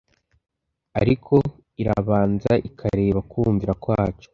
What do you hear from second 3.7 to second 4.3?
kwacu.